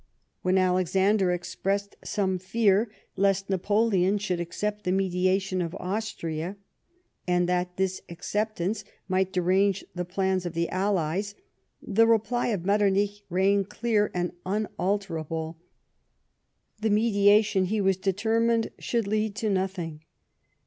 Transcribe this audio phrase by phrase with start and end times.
[0.41, 6.57] When Alexander ex})ressed some fear lest Napoleon should accept the meditation of Austria,
[7.27, 11.35] and that this acceptance might derange the plans of the allies,
[11.83, 15.59] the reply of Metternich rang clear and unalterable.
[16.81, 20.01] Tlie meditation, he was determined, should lead to nothing.